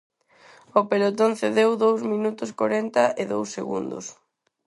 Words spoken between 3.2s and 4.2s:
e dous segundos.